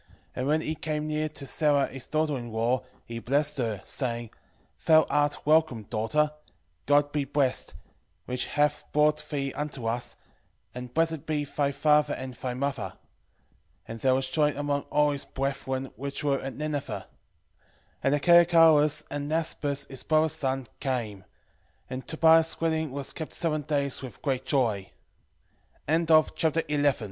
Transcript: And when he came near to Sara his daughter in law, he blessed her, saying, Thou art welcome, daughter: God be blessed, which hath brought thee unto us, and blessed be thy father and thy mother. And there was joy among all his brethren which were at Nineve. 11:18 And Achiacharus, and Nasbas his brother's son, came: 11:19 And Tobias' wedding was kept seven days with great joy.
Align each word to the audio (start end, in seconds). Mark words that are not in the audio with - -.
And 0.35 0.47
when 0.47 0.61
he 0.61 0.73
came 0.73 1.05
near 1.05 1.29
to 1.29 1.45
Sara 1.45 1.85
his 1.85 2.07
daughter 2.07 2.35
in 2.35 2.51
law, 2.51 2.81
he 3.05 3.19
blessed 3.19 3.59
her, 3.59 3.83
saying, 3.85 4.31
Thou 4.87 5.05
art 5.11 5.45
welcome, 5.45 5.83
daughter: 5.83 6.31
God 6.87 7.11
be 7.11 7.23
blessed, 7.23 7.75
which 8.25 8.47
hath 8.47 8.83
brought 8.93 9.23
thee 9.29 9.53
unto 9.53 9.85
us, 9.85 10.15
and 10.73 10.91
blessed 10.91 11.27
be 11.27 11.45
thy 11.45 11.71
father 11.71 12.15
and 12.15 12.33
thy 12.33 12.55
mother. 12.55 12.93
And 13.87 13.99
there 13.99 14.15
was 14.15 14.27
joy 14.27 14.57
among 14.57 14.85
all 14.89 15.11
his 15.11 15.23
brethren 15.25 15.91
which 15.95 16.23
were 16.23 16.39
at 16.39 16.55
Nineve. 16.55 16.87
11:18 16.87 17.05
And 18.01 18.15
Achiacharus, 18.15 19.03
and 19.11 19.29
Nasbas 19.29 19.85
his 19.87 20.01
brother's 20.01 20.33
son, 20.33 20.65
came: 20.79 21.19
11:19 21.19 21.25
And 21.91 22.07
Tobias' 22.07 22.59
wedding 22.59 22.91
was 22.91 23.13
kept 23.13 23.33
seven 23.33 23.61
days 23.61 24.01
with 24.01 24.23
great 24.23 24.47
joy. 24.47 24.89